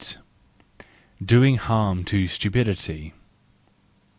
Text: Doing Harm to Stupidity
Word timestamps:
Doing 1.23 1.57
Harm 1.57 2.03
to 2.05 2.27
Stupidity 2.27 3.13